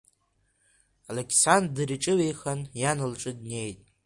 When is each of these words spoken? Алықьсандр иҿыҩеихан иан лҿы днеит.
Алықьсандр 1.09 1.89
иҿыҩеихан 1.95 2.61
иан 2.81 2.99
лҿы 3.11 3.31
днеит. 3.37 3.79